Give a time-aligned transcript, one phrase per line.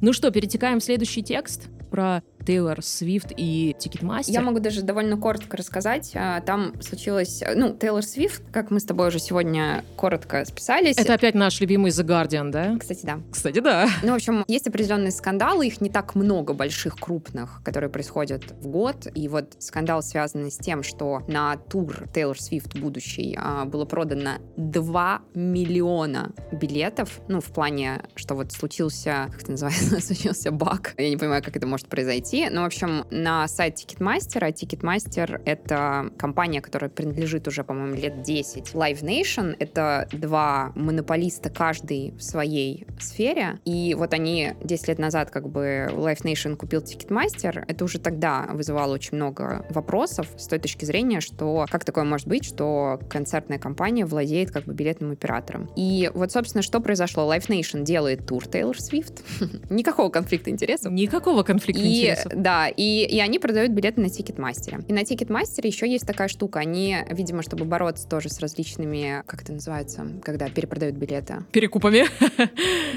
[0.00, 4.32] Ну что, перетекаем в следующий текст про Тейлор Свифт и Ticketmaster.
[4.32, 6.12] Я могу даже довольно коротко рассказать.
[6.14, 7.42] А, там случилось...
[7.54, 10.96] Ну, Тейлор Свифт, как мы с тобой уже сегодня коротко списались.
[10.96, 12.76] Это опять наш любимый The Guardian, да?
[12.78, 13.20] Кстати, да.
[13.30, 13.88] Кстати, да.
[14.02, 18.68] Ну, в общем, есть определенные скандалы, их не так много больших, крупных, которые происходят в
[18.68, 19.06] год.
[19.14, 24.38] И вот скандал связан с тем, что на тур Тейлор Свифт будущий а, было продано
[24.56, 27.20] 2 миллиона билетов.
[27.28, 30.94] Ну, в плане, что вот случился, как это называется, случился баг.
[30.96, 32.54] Я не понимаю, как это может произойти найти.
[32.54, 38.22] Ну, в общем, на сайт Ticketmaster, а Ticketmaster— это компания, которая принадлежит уже, по-моему, лет
[38.22, 38.72] 10.
[38.74, 43.58] Live Nation— это два монополиста, каждый в своей сфере.
[43.64, 47.64] И вот они 10 лет назад как бы Live Nation купил Ticketmaster.
[47.66, 52.26] Это уже тогда вызывало очень много вопросов с той точки зрения, что как такое может
[52.26, 55.70] быть, что концертная компания владеет как бы билетным оператором.
[55.76, 57.32] И вот, собственно, что произошло?
[57.32, 59.20] Live Nation делает тур Taylor Swift.
[59.70, 60.92] Никакого конфликта интересов.
[60.92, 62.42] Никакого конфликта и интересов интересов.
[62.42, 64.80] Да, и, и они продают билеты на Ticketmaster'е.
[64.88, 66.60] И на Ticketmaster'е еще есть такая штука.
[66.60, 71.44] Они, видимо, чтобы бороться тоже с различными, как это называется, когда перепродают билеты.
[71.52, 72.04] Перекупами.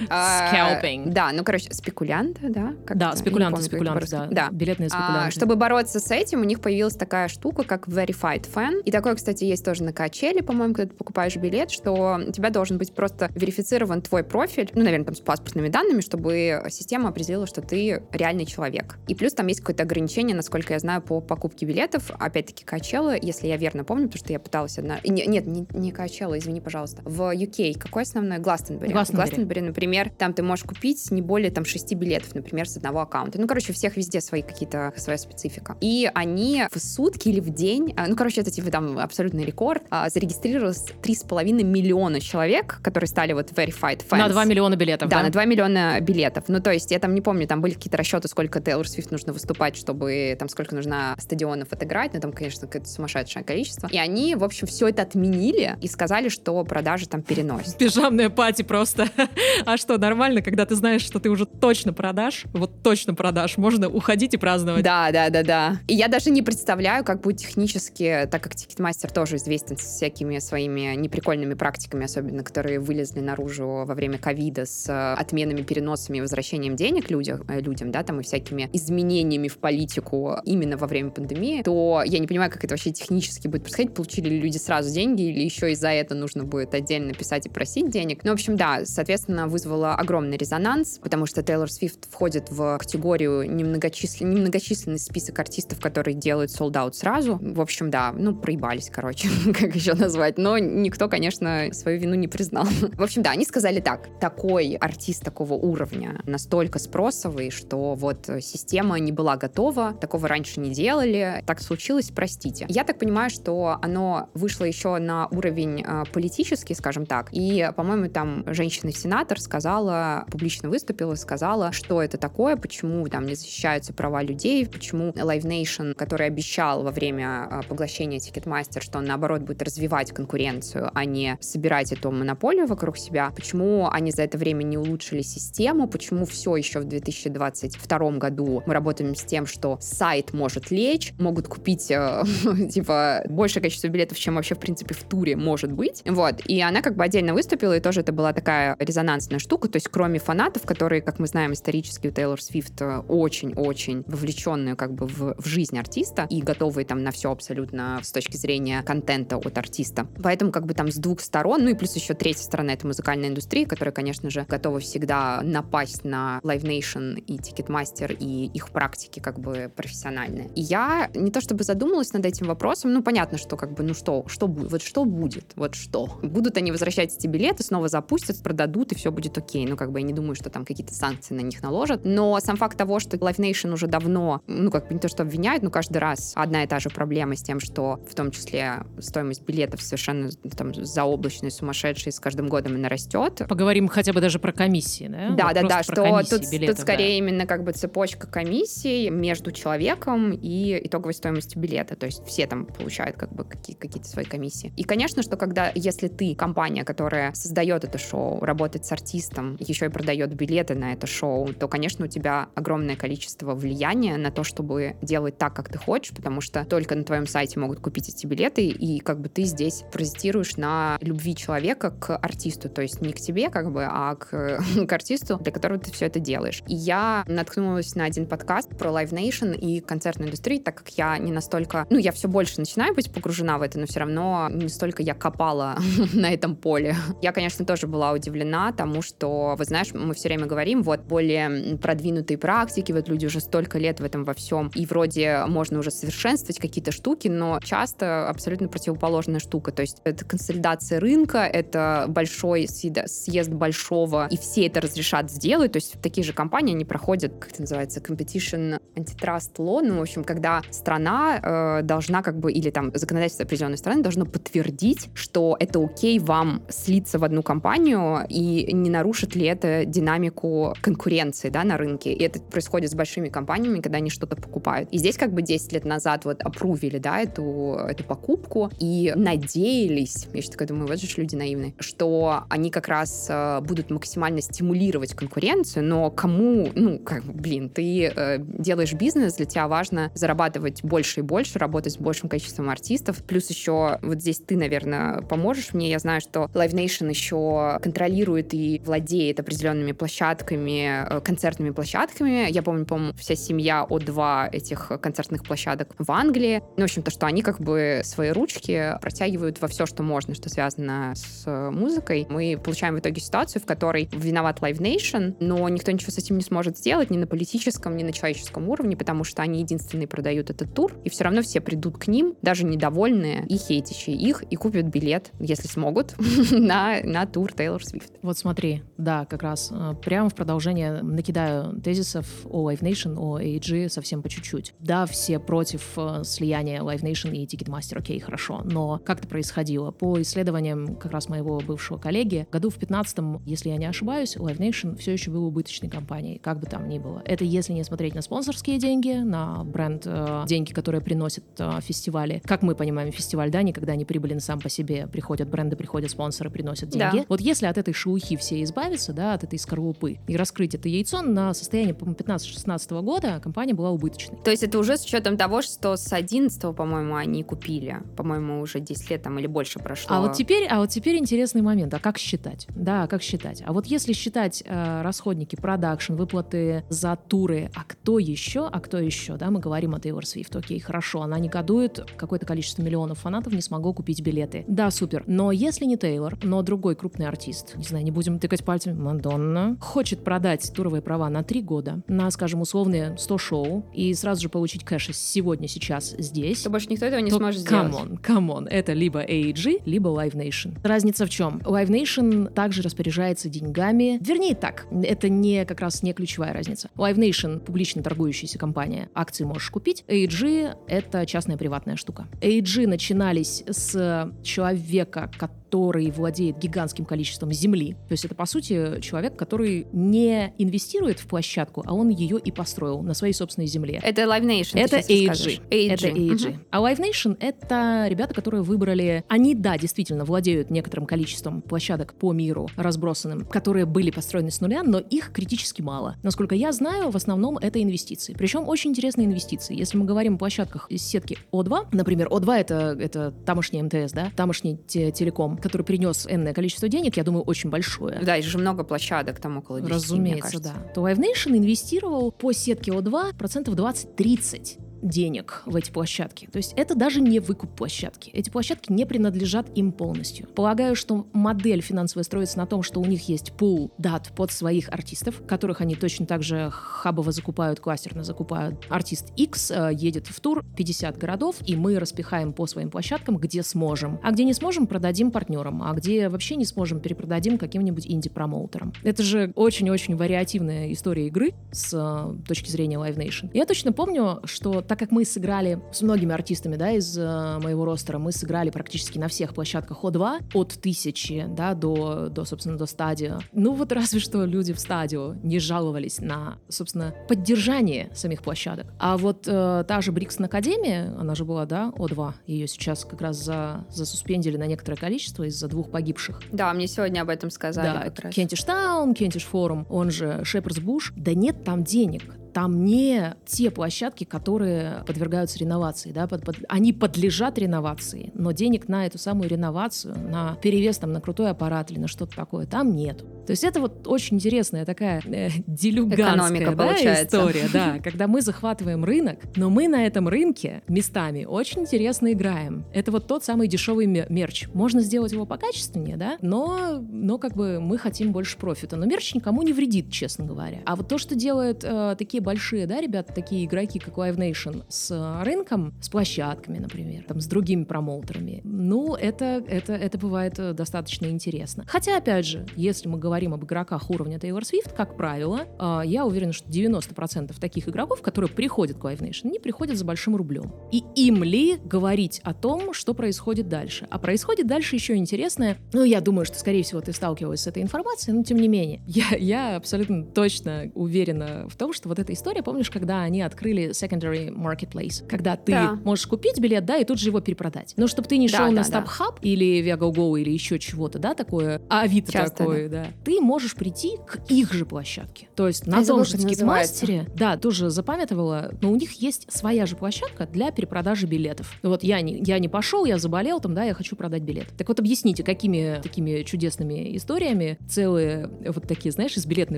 [0.06, 1.14] Скалпинг.
[1.14, 2.74] Да, ну, короче, спекулянты, да?
[2.94, 4.28] Да, спекулянты, спекулянты, да.
[4.32, 4.50] Да.
[4.52, 5.32] Билетные а, спекулянты.
[5.32, 8.82] Чтобы бороться с этим, у них появилась такая штука, как Verified Fan.
[8.84, 12.50] И такое, кстати, есть тоже на качеле, по-моему, когда ты покупаешь билет, что у тебя
[12.50, 17.48] должен быть просто верифицирован твой профиль, ну, наверное, там с паспортными данными, чтобы система определила,
[17.48, 18.98] что ты реальный человек.
[19.08, 22.12] И плюс там есть какое-то ограничение, насколько я знаю, по покупке билетов.
[22.20, 25.00] Опять-таки, Качелла, если я верно помню, потому что я пыталась одна...
[25.04, 27.02] Не, нет, не, не Качелла, извини, пожалуйста.
[27.06, 28.40] В UK какой основной?
[28.40, 28.92] Гластенбери.
[28.92, 33.40] Гластенбери, например, там ты можешь купить не более там шести билетов, например, с одного аккаунта.
[33.40, 35.78] Ну, короче, у всех везде свои какие-то, своя специфика.
[35.82, 39.84] И они в сутки или в день, а, ну, короче, это типа там абсолютный рекорд,
[39.90, 44.18] а, зарегистрировалось 3,5 миллиона человек, которые стали вот verified fans.
[44.18, 45.18] На 2 миллиона билетов, да?
[45.18, 46.46] Да, на 2 миллиона билетов.
[46.48, 49.34] Ну, то есть, я там не помню, там были какие-то расчеты, сколько Тейлор Свифт нужно
[49.34, 53.88] выступать, чтобы там сколько нужно стадионов отыграть, ну там, конечно, какое-то сумасшедшее количество.
[53.88, 57.78] И они, в общем, все это отменили и сказали, что продажи там переносят.
[57.78, 59.10] Пижамная party просто.
[59.66, 63.90] а что, нормально, когда ты знаешь, что ты уже точно продашь, вот точно продашь, можно
[63.90, 64.84] уходить и праздновать.
[64.84, 65.78] Да, да, да, да.
[65.88, 70.40] И я даже не представляю, как будет технически, так как Ticketmaster тоже известен с всякими
[70.40, 76.76] своими неприкольными практиками, особенно которые вылезли наружу во время ковида с отменами, переносами и возвращением
[76.76, 81.64] денег людям, э, людям, да, там и всякими изменениями в политику именно во время пандемии,
[81.64, 83.94] то я не понимаю, как это вообще технически будет происходить.
[83.94, 87.50] Получили ли люди сразу деньги или еще и за это нужно будет отдельно писать и
[87.50, 88.24] просить денег.
[88.24, 93.50] Ну, в общем, да, соответственно, вызвало огромный резонанс, потому что Тейлор Свифт входит в категорию
[93.50, 97.40] немногочисленный, немногочисленный список артистов, которые делают солдат сразу.
[97.42, 99.30] В общем, да, ну, проебались, короче,
[99.60, 100.38] как еще назвать.
[100.38, 102.66] Но никто, конечно, свою вину не признал.
[102.98, 104.10] В общем, да, они сказали так.
[104.20, 110.72] Такой артист такого уровня настолько спросовый, что вот система не была готова, такого раньше не
[110.72, 112.66] делали, так случилось, простите.
[112.70, 118.10] Я так понимаю, что оно вышло еще на уровень э, политический, скажем так, и, по-моему,
[118.10, 124.68] там женщина-сенатор сказала, публично выступила, сказала, что это такое, почему там не защищаются права людей,
[124.68, 130.12] почему Live Nation, который обещал во время э, поглощения Ticketmaster, что он, наоборот, будет развивать
[130.12, 135.22] конкуренцию, а не собирать эту монополию вокруг себя, почему они за это время не улучшили
[135.22, 141.48] систему, почему все еще в 2022 году работаем с тем, что сайт может лечь, могут
[141.48, 142.24] купить, э,
[142.72, 146.02] типа, большее количество билетов, чем вообще, в принципе, в туре может быть.
[146.06, 146.42] Вот.
[146.46, 149.68] И она как бы отдельно выступила, и тоже это была такая резонансная штука.
[149.70, 154.76] То есть, кроме фанатов, которые, как мы знаем, исторически у Тейлор Свифт э, очень-очень вовлеченные
[154.76, 158.82] как бы в, в жизнь артиста и готовые там на все абсолютно с точки зрения
[158.84, 160.08] контента от артиста.
[160.22, 163.30] Поэтому как бы там с двух сторон, ну и плюс еще третья сторона— это музыкальная
[163.30, 169.20] индустрия, которая, конечно же, готова всегда напасть на Live Nation и Ticketmaster и их практики
[169.20, 170.50] как бы профессиональные.
[170.56, 173.94] И я не то чтобы задумалась над этим вопросом, ну понятно, что как бы, ну
[173.94, 176.20] что, что будет, вот что будет, вот что.
[176.22, 179.66] Будут они возвращать эти билеты, снова запустят, продадут, и все будет окей.
[179.66, 182.02] Ну как бы я не думаю, что там какие-то санкции на них наложат.
[182.04, 185.24] Но сам факт того, что Live Nation уже давно, ну как бы не то, что
[185.24, 188.84] обвиняют, но каждый раз одна и та же проблема с тем, что в том числе
[189.00, 193.42] стоимость билетов совершенно там заоблачная, сумасшедшая, с каждым годом она растет.
[193.48, 195.36] Поговорим хотя бы даже про комиссии, да?
[195.36, 197.18] Да, вот да, да, что тут, билетов, тут скорее да.
[197.18, 201.96] именно как бы цепочка комиссий между человеком и итоговой стоимостью билета.
[201.96, 204.74] То есть все там получают как бы какие- какие-то свои комиссии.
[204.76, 209.86] И, конечно, что когда, если ты компания, которая создает это шоу, работает с артистом, еще
[209.86, 214.44] и продает билеты на это шоу, то, конечно, у тебя огромное количество влияния на то,
[214.44, 218.26] чтобы делать так, как ты хочешь, потому что только на твоем сайте могут купить эти
[218.26, 223.14] билеты, и как бы ты здесь паразитируешь на любви человека к артисту, то есть не
[223.14, 226.62] к тебе, как бы, а к, к артисту, для которого ты все это делаешь.
[226.68, 231.20] И я наткнулась на один подкаст про Live Nation и концертную индустрию, так как я
[231.20, 231.86] не настолько...
[231.92, 235.14] Ну, я все больше начинаю быть погружена в это, но все равно не столько я
[235.14, 235.78] копала
[236.14, 236.96] на этом поле.
[237.22, 241.78] Я, конечно, тоже была удивлена тому, что, вы знаешь, мы все время говорим, вот, более
[241.78, 245.92] продвинутые практики, вот люди уже столько лет в этом во всем, и вроде можно уже
[245.92, 249.72] совершенствовать какие-то штуки, но часто абсолютно противоположная штука.
[249.72, 255.74] То есть это консолидация рынка, это большой съезд большого, и все это разрешат сделать.
[255.74, 260.02] То есть такие же компании, они проходят, как это называется, competition antitrust law, ну, в
[260.02, 265.56] общем, когда страна э, должна как бы, или там законодательство определенной страны должно подтвердить, что
[265.60, 271.64] это окей вам слиться в одну компанию, и не нарушит ли это динамику конкуренции, да,
[271.64, 272.14] на рынке.
[272.14, 274.90] И это происходит с большими компаниями, когда они что-то покупают.
[274.92, 280.28] И здесь как бы 10 лет назад вот опрувили, да, эту, эту покупку, и надеялись,
[280.34, 284.42] я сейчас такая думаю, вот же люди наивные, что они как раз э, будут максимально
[284.42, 290.84] стимулировать конкуренцию, но кому, ну, как, блин, ты э, делаешь бизнес, для тебя важно зарабатывать
[290.84, 295.74] больше и больше, работать с большим количеством артистов, плюс еще вот здесь ты, наверное, поможешь
[295.74, 302.50] мне, я знаю, что Live Nation еще контролирует и владеет определенными площадками, э, концертными площадками,
[302.50, 307.12] я помню, по-моему, вся семья О2 этих концертных площадок в Англии, ну, в общем, то,
[307.12, 312.26] что они как бы свои ручки протягивают во все, что можно, что связано с музыкой.
[312.30, 316.38] Мы получаем в итоге ситуацию, в которой виноват Live Nation, но никто ничего с этим
[316.38, 320.50] не сможет сделать ни на политическом, ни на человеческом уровне, потому что они единственные продают
[320.50, 324.56] этот тур, и все равно все придут к ним, даже недовольные и хейтящие их, и
[324.56, 326.16] купят билет, если смогут,
[326.52, 328.14] на, на тур Тейлор Свифт.
[328.22, 333.40] Вот смотри, да, как раз э, прямо в продолжение накидаю тезисов о Live Nation, о
[333.40, 334.74] AEG совсем по чуть-чуть.
[334.80, 339.92] Да, все против э, слияния Live Nation и Ticketmaster, окей, хорошо, но как это происходило?
[339.92, 343.14] По исследованиям как раз моего бывшего коллеги, году в 15
[343.46, 347.00] если я не ошибаюсь, Live Nation все еще был убыточной компанией, как бы там ни
[347.00, 347.22] было.
[347.26, 352.42] Это если не смотреть на спонсорские деньги, на бренд, э, деньги, которые приносят э, фестивали.
[352.46, 355.08] Как мы понимаем, фестиваль, да, никогда не прибылен сам по себе.
[355.08, 357.18] Приходят бренды, приходят спонсоры, приносят деньги.
[357.18, 357.26] Да.
[357.30, 361.22] Вот если от этой шелухи все избавиться, да, от этой скорлупы, и раскрыть это яйцо,
[361.22, 364.38] на состояние, по-моему, 15-16 года компания была убыточной.
[364.44, 368.02] То есть это уже с учетом того, что с 11 по-моему, они купили.
[368.16, 370.16] По-моему, уже 10 лет там или больше прошло.
[370.16, 371.94] А вот теперь, а вот теперь интересный момент.
[371.94, 372.68] А как считать?
[372.70, 373.64] Да, как считать?
[373.66, 378.68] А вот если считать э, расходники, продакшн, выплаты за туры, а кто еще?
[378.68, 379.38] А кто еще?
[379.38, 380.56] Да, мы говорим о Тейлор Свифт.
[380.56, 384.66] Окей, хорошо, она негодует, какое-то количество миллионов фанатов не смогло купить билеты.
[384.68, 385.24] Да, супер.
[385.28, 389.78] Но если не Тейлор, но другой крупный артист, не знаю, не будем тыкать пальцами, Мадонна,
[389.80, 394.50] хочет продать туровые права на три года, на, скажем, условные 100 шоу, и сразу же
[394.50, 397.92] получить кэш сегодня, сейчас, здесь, то больше никто этого не сможет сделать.
[397.92, 398.68] Come on, come on.
[398.68, 400.78] Это либо AEG, либо Live Nation.
[400.84, 401.58] Разница в чем?
[401.60, 404.18] Live Nation также распоряжается деньгами.
[404.22, 406.90] Вернее так, это не как раз не ключевая разница.
[406.96, 409.10] Live Nation— публично торгующаяся компания.
[409.14, 410.04] Акции можешь купить.
[410.08, 412.28] AEG— это частная приватная штука.
[412.42, 417.96] AEG начинались с человека, который который владеет гигантским количеством земли.
[418.08, 422.52] То есть это, по сути, человек, который не инвестирует в площадку, а он ее и
[422.52, 424.00] построил на своей собственной земле.
[424.04, 424.80] Это Live Nation.
[424.80, 425.62] Это AEG.
[425.72, 426.50] Это AEG.
[426.50, 426.60] Угу.
[426.70, 429.24] А Live Nation— это ребята, которые выбрали...
[429.28, 434.84] Они, да, действительно, владеют некоторым количеством площадок по миру разбросанным, которые были построены с нуля,
[434.84, 436.18] но их критически мало.
[436.22, 438.34] Насколько я знаю, в основном это инвестиции.
[438.38, 439.76] Причем очень интересные инвестиции.
[439.76, 444.32] Если мы говорим о площадках из сетки О2, например, О2— это, это тамошний МТС, да,
[444.36, 448.20] тамошний те телеком, который принес энное количество денег, я думаю, очень большое.
[448.20, 450.74] Да, и же много площадок, там около 10, Разумеется, да.
[450.94, 456.48] То Live Nation инвестировал по сетке О2 процентов 20-30 денег в эти площадки.
[456.52, 458.30] То есть это даже не выкуп площадки.
[458.32, 460.48] Эти площадки не принадлежат им полностью.
[460.48, 464.90] Полагаю, что модель финансовая строится на том, что у них есть пул дат под своих
[464.90, 468.86] артистов, которых они точно так же хабово закупают, кластерно закупают.
[468.90, 473.64] Артист X э, едет в тур 50 городов, и мы распихаем по своим площадкам, где
[473.64, 474.20] сможем.
[474.24, 475.84] А где не сможем, продадим партнерам.
[475.84, 478.94] А где вообще не сможем, перепродадим каким-нибудь инди-промоутерам.
[479.04, 483.50] Это же очень-очень вариативная история игры с э, точки зрения Live Nation.
[483.54, 487.84] Я точно помню, что так как мы сыграли с многими артистами, да, из э, моего
[487.84, 492.86] ростера, мы сыграли практически на всех площадках О2, от тысячи, да, до, до, собственно, до
[492.86, 493.40] стадио.
[493.54, 498.86] Ну вот разве что люди в стадио не жаловались на, собственно, поддержание самих площадок.
[499.00, 503.20] А вот э, та же Бриксон Академия, она же была, да, О2, ее сейчас как
[503.22, 506.40] раз за, засуспендили на некоторое количество из-за двух погибших.
[506.52, 508.12] Да, мне сегодня об этом сказали.
[508.16, 511.14] Да, Кентиш Таун, Кентиш Форум, он же Шеперс Буш.
[511.16, 516.94] Да нет там денег там не те площадки, которые подвергаются реновации, да, под, под, они
[516.94, 522.00] подлежат реновации, но денег на эту самую реновацию, на перевес там на крутой аппарат или
[522.00, 523.24] на что-то такое, там нет.
[523.46, 529.04] То есть это вот очень интересная такая э, делюганская да, история, да, когда мы захватываем
[529.04, 532.86] рынок, но мы на этом рынке местами очень интересно играем.
[532.94, 534.68] Это вот тот самый дешевый мерч.
[534.74, 538.96] Можно сделать его покачественнее, да, но, но как бы мы хотим больше профита.
[538.96, 540.80] Но мерч никому не вредит, честно говоря.
[540.86, 544.84] А вот то, что делают э, такие большие, да, ребята, такие игроки, как Live Nation,
[544.88, 550.74] с рынком, с площадками, например, там, с другими промоутерами, ну, это, это, это бывает э,
[550.74, 551.84] достаточно интересно.
[551.88, 556.26] Хотя, опять же, если мы говорим об игроках уровня Taylor Swift, как правило, э, я
[556.26, 560.74] уверена, что 90% таких игроков, которые приходят к Live Nation, не приходят за большим рублем.
[560.92, 564.08] И им ли говорить о том, что происходит дальше?
[564.10, 565.78] А происходит дальше еще интересное.
[565.94, 569.02] Ну, я думаю, что, скорее всего, ты сталкивалась с этой информацией, но тем не менее.
[569.14, 573.90] Я, я абсолютно точно уверена в том, что вот эта история, помнишь, когда они открыли
[573.92, 576.00] secondary marketplace, когда ты да.
[576.04, 577.94] можешь купить билет, да, и тут же его перепродать.
[577.96, 579.40] Но чтобы ты не шел да, на StubHub да.
[579.42, 583.04] или ViaGoGo или еще чего-то, да, такое, а Авито Часто, такое, да.
[583.04, 585.48] да, ты можешь прийти к их же площадке.
[585.56, 589.96] То есть на том же Ticketmaster'е, да, тоже запамятовала, но у них есть своя же
[589.96, 591.74] площадка для перепродажи билетов.
[591.84, 594.68] Вот я не, я не пошел, я заболел, там, да, я хочу продать билет.
[594.78, 599.78] Так вот объясните, какими такими чудесными историями целые вот такие, знаешь, из билетной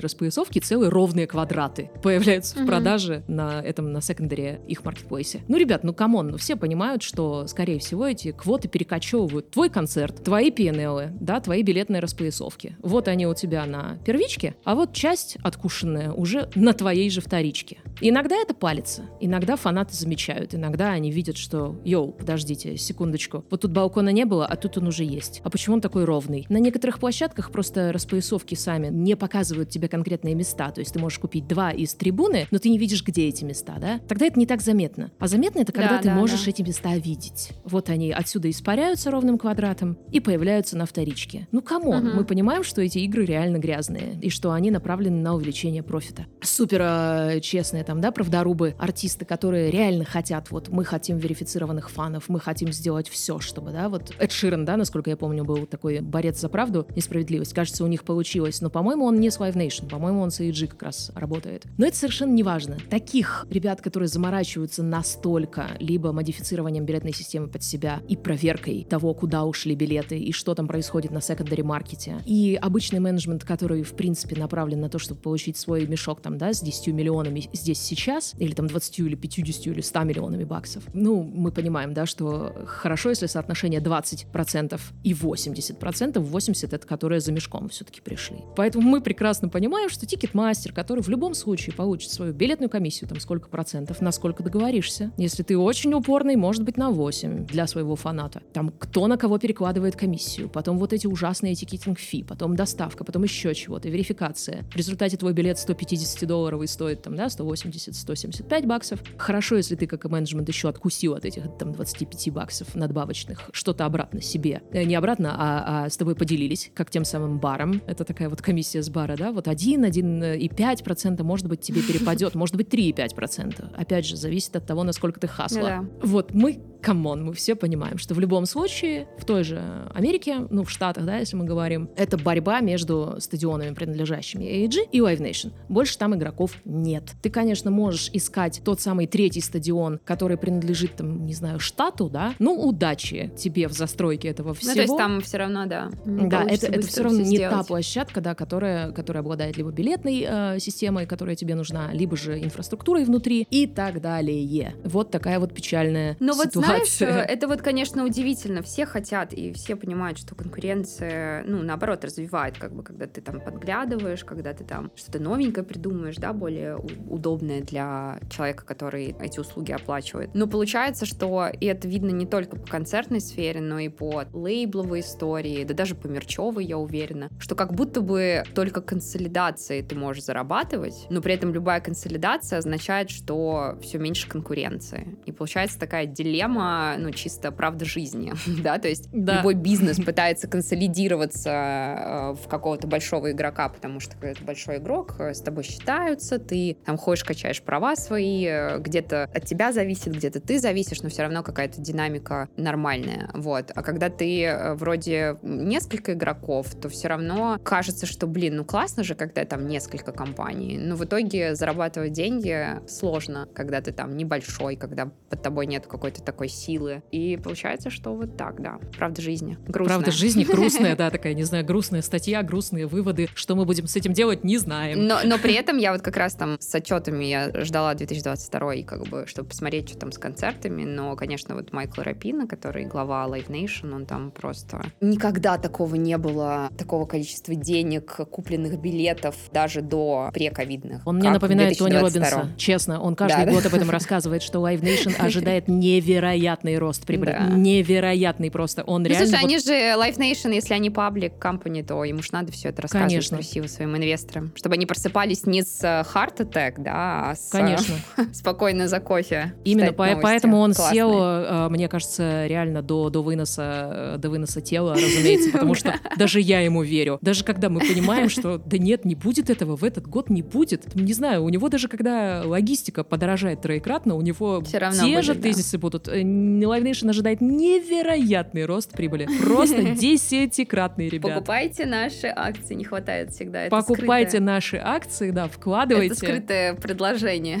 [0.00, 5.42] распоясовки целые ровные квадраты появляются появляются в продаже на этом, на secondary их маркетплейсе.
[5.48, 9.70] Ну, ребят, ну, come on, ну, все понимают, что, скорее всего, эти квоты перекочевывают твой
[9.70, 12.76] концерт, твои P&L, да, твои билетные распоясовки.
[12.82, 17.78] Вот они у тебя на первичке, а вот часть откушенная уже на твоей же вторичке.
[18.00, 23.70] Иногда это палится, иногда фанаты замечают, иногда они видят, что, yo, подождите, секундочку, вот тут
[23.70, 25.40] балкона не было, а тут он уже есть.
[25.44, 26.46] А почему он такой ровный?
[26.48, 31.18] На некоторых площадках просто распоясовки сами не показывают тебе конкретные места, то есть ты можешь
[31.18, 34.00] купить два из трибуны, но ты не видишь, где эти места, да?
[34.08, 35.10] Тогда это не так заметно.
[35.18, 36.50] А заметно это, когда да, ты да, можешь да.
[36.50, 37.50] эти места видеть.
[37.64, 41.48] Вот они отсюда испаряются ровным квадратом и появляются на вторичке.
[41.52, 42.16] Ну, come on, угу.
[42.16, 46.26] мы понимаем, что эти игры реально грязные и что они направлены на увеличение профита.
[46.42, 52.28] Супер э, честные там, да, правдорубы, артисты, которые реально хотят, вот мы хотим верифицированных фанов,
[52.28, 56.00] мы хотим сделать все, чтобы, да, вот Эд Ширен, да, насколько я помню, был такой
[56.00, 57.54] борец за правду и справедливость.
[57.54, 60.68] Кажется, у них получилось, но, по-моему, он не с Live Nation, по-моему, он с AEG
[60.68, 61.64] как раз работает.
[61.78, 62.78] Но это совершенно совершенно неважно.
[62.90, 69.44] Таких ребят, которые заморачиваются настолько либо модифицированием билетной системы под себя и проверкой того, куда
[69.44, 74.36] ушли билеты и что там происходит на secondary маркете, и обычный менеджмент, который, в принципе,
[74.36, 78.52] направлен на то, чтобы получить свой мешок там, да, с 10 миллионами здесь сейчас, или
[78.52, 80.84] там 20 или 50 или 100 миллионами баксов.
[80.92, 87.32] Ну, мы понимаем, да, что хорошо, если соотношение 20% и 80%, 80% это которые за
[87.32, 88.38] мешком все-таки пришли.
[88.54, 93.20] Поэтому мы прекрасно понимаем, что Ticketmaster, который в любом случае получит свою билетную комиссию, там
[93.20, 95.12] сколько процентов, на сколько договоришься.
[95.16, 98.42] Если ты очень упорный, может быть на 8 для своего фаната.
[98.52, 103.24] Там кто на кого перекладывает комиссию, потом вот эти ужасные этикетинг фи, потом доставка, потом
[103.24, 104.64] еще чего-то, верификация.
[104.70, 109.00] В результате твой билет 150 долларовый стоит там, да, 180-175 баксов.
[109.16, 113.84] Хорошо, если ты как и менеджмент еще откусил от этих там 25 баксов надбавочных что-то
[113.84, 114.62] обратно себе.
[114.72, 117.82] Э, не обратно, а, а с тобой поделились, как тем самым баром.
[117.86, 122.56] Это такая вот комиссия с бара, да, вот 1, 1,5% может быть тебе перепадет может
[122.56, 123.74] быть, 3,5%.
[123.76, 125.62] Опять же, зависит от того, насколько ты хасла.
[125.62, 125.84] Да.
[126.02, 129.60] Вот мы come on, мы все понимаем, что в любом случае в той же
[129.92, 134.98] Америке, ну, в Штатах, да, если мы говорим, это борьба между стадионами, принадлежащими AEG и
[135.00, 135.52] Live Nation.
[135.68, 137.14] Больше там игроков нет.
[137.22, 142.34] Ты, конечно, можешь искать тот самый третий стадион, который принадлежит, там, не знаю, штату, да,
[142.38, 144.70] ну, удачи тебе в застройке этого всего.
[144.70, 145.90] Ну, то есть там все равно, да.
[146.04, 150.26] Да, это, это все равно все не та площадка, да, которая, которая обладает либо билетной
[150.28, 154.74] э, системой, которая тебе нужна, либо же инфраструктурой внутри и так далее.
[154.84, 156.54] Вот такая вот печальная Но ситуация.
[156.54, 158.62] вот знаешь, это вот, конечно, удивительно.
[158.62, 163.40] Все хотят, и все понимают, что конкуренция, ну, наоборот, развивает, как бы, когда ты там
[163.40, 166.76] подглядываешь, когда ты там что-то новенькое придумаешь, да, более
[167.08, 170.30] удобное для человека, который эти услуги оплачивает.
[170.34, 175.00] Но получается, что и это видно не только по концертной сфере, но и по лейбловой
[175.00, 180.24] истории, да даже по мерчевой, я уверена, что как будто бы только консолидацией ты можешь
[180.24, 185.18] зарабатывать, но при этом любая консолидация означает, что все меньше конкуренции.
[185.26, 189.38] И получается такая дилемма, ну, чисто правда жизни, да, то есть да.
[189.38, 195.14] любой бизнес пытается консолидироваться э, в какого-то большого игрока, потому что когда ты большой игрок,
[195.20, 200.12] э, с тобой считаются, ты там ходишь, качаешь права свои, э, где-то от тебя зависит,
[200.12, 203.70] где-то ты зависишь, но все равно какая-то динамика нормальная, вот.
[203.72, 209.14] А когда ты вроде несколько игроков, то все равно кажется, что, блин, ну классно же,
[209.14, 215.12] когда там несколько компаний, но в итоге зарабатывать деньги сложно, когда ты там небольшой, когда
[215.30, 217.04] под тобой нет какой-то такой силы.
[217.12, 218.80] И получается, что вот так, да.
[218.98, 219.56] Правда жизни.
[219.68, 219.98] Грустная.
[219.98, 223.28] Правда жизни грустная, да, такая, не знаю, грустная статья, грустные выводы.
[223.34, 225.06] Что мы будем с этим делать, не знаем.
[225.06, 229.06] Но, но при этом я вот как раз там с отчетами я ждала 2022, как
[229.08, 230.84] бы, чтобы посмотреть, что там с концертами.
[230.84, 234.86] Но, конечно, вот Майкл Рапина, который глава Live Nation, он там просто...
[235.02, 241.06] Никогда такого не было, такого количества денег, купленных билетов, даже до прековидных.
[241.06, 243.02] Он мне напоминает Тони Робинса, честно.
[243.02, 243.68] Он каждый да, год да.
[243.68, 247.32] об этом рассказывает, что Live Nation ожидает невероятный рост прибыли.
[247.32, 247.48] Да.
[247.48, 248.82] Невероятный просто.
[248.84, 249.26] Он ну, реально...
[249.26, 249.44] Слушай, вот...
[249.44, 253.12] они же Live Nation, если они паблик company, то ему же надо все это рассказывать
[253.12, 253.36] Конечно.
[253.38, 257.94] красиво своим инвесторам, чтобы они просыпались не с э, heart attack, да, а с Конечно.
[258.32, 259.54] спокойно за кофе.
[259.64, 260.94] Именно по поэтому он Классные.
[260.94, 265.94] сел, э, мне кажется, реально до, до, выноса, э, до выноса тела, разумеется, потому что
[266.16, 267.18] даже я ему верю.
[267.20, 270.94] Даже когда мы понимаем, что да нет, не будет этого, в этот год не будет.
[270.94, 275.24] Не знаю, у него даже когда логистика подорожает троекратно, у него Все равно те будет,
[275.24, 275.80] же тезисы да.
[275.80, 276.08] будут.
[276.08, 279.28] Live Nation ожидает невероятный рост прибыли.
[279.40, 281.34] Просто десятикратный, ребят.
[281.34, 283.62] Покупайте наши акции, не хватает всегда.
[283.62, 284.46] Это Покупайте скрытое.
[284.46, 286.14] наши акции, да, вкладывайте.
[286.14, 287.60] Это скрытое предложение.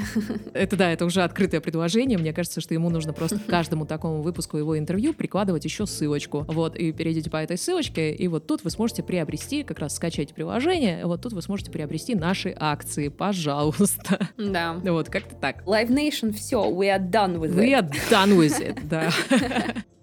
[0.52, 2.18] Это да, это уже открытое предложение.
[2.18, 6.44] Мне кажется, что ему нужно просто к каждому такому выпуску его интервью прикладывать еще ссылочку.
[6.48, 10.34] Вот, и перейдите по этой ссылочке, и вот тут вы сможете приобрести, как раз скачать
[10.34, 14.28] приложение, вот тут вы сможете приобрести наши акции, пожалуйста.
[14.36, 14.74] Да.
[14.84, 15.64] Вот, как-то так.
[15.66, 17.58] Live Nation, все, we are done with it.
[17.58, 19.10] We are done with it, да.